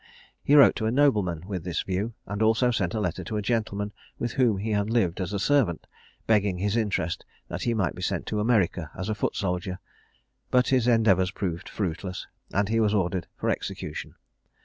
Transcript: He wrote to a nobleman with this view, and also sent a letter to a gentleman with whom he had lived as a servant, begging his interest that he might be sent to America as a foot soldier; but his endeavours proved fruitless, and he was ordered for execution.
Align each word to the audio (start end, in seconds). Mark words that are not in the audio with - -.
He 0.41 0.55
wrote 0.55 0.75
to 0.77 0.87
a 0.87 0.91
nobleman 0.91 1.43
with 1.45 1.63
this 1.63 1.83
view, 1.83 2.15
and 2.25 2.41
also 2.41 2.71
sent 2.71 2.95
a 2.95 2.99
letter 2.99 3.23
to 3.23 3.37
a 3.37 3.41
gentleman 3.43 3.93
with 4.17 4.31
whom 4.33 4.57
he 4.57 4.71
had 4.71 4.89
lived 4.89 5.21
as 5.21 5.31
a 5.31 5.37
servant, 5.37 5.85
begging 6.25 6.57
his 6.57 6.75
interest 6.75 7.23
that 7.49 7.61
he 7.61 7.75
might 7.75 7.93
be 7.93 8.01
sent 8.01 8.25
to 8.25 8.39
America 8.39 8.89
as 8.97 9.09
a 9.09 9.13
foot 9.13 9.35
soldier; 9.35 9.77
but 10.49 10.69
his 10.69 10.87
endeavours 10.87 11.29
proved 11.29 11.69
fruitless, 11.69 12.25
and 12.51 12.67
he 12.69 12.79
was 12.79 12.95
ordered 12.95 13.27
for 13.37 13.51
execution. 13.51 14.15